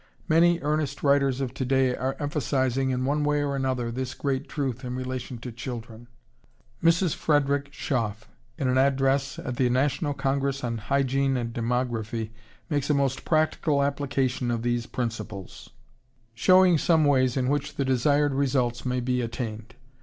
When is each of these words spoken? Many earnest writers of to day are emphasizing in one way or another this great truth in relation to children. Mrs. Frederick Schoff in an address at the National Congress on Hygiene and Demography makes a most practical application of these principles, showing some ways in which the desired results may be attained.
Many 0.27 0.59
earnest 0.61 1.03
writers 1.03 1.41
of 1.41 1.53
to 1.53 1.63
day 1.63 1.95
are 1.95 2.15
emphasizing 2.17 2.89
in 2.89 3.05
one 3.05 3.23
way 3.23 3.43
or 3.43 3.55
another 3.55 3.91
this 3.91 4.15
great 4.15 4.49
truth 4.49 4.83
in 4.83 4.95
relation 4.95 5.37
to 5.37 5.51
children. 5.51 6.07
Mrs. 6.83 7.13
Frederick 7.13 7.71
Schoff 7.71 8.27
in 8.57 8.67
an 8.67 8.79
address 8.79 9.37
at 9.37 9.57
the 9.57 9.69
National 9.69 10.15
Congress 10.15 10.63
on 10.63 10.79
Hygiene 10.79 11.37
and 11.37 11.53
Demography 11.53 12.31
makes 12.67 12.89
a 12.89 12.95
most 12.95 13.25
practical 13.25 13.83
application 13.83 14.49
of 14.49 14.63
these 14.63 14.87
principles, 14.87 15.69
showing 16.33 16.79
some 16.79 17.05
ways 17.05 17.37
in 17.37 17.47
which 17.47 17.75
the 17.75 17.85
desired 17.85 18.33
results 18.33 18.83
may 18.83 19.01
be 19.01 19.21
attained. 19.21 19.75